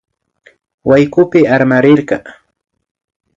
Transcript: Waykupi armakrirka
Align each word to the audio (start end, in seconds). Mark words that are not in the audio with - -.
Waykupi 0.89 1.39
armakrirka 1.55 2.17